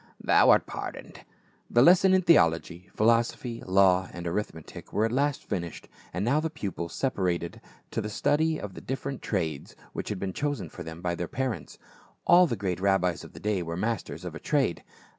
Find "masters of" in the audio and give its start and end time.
13.77-14.33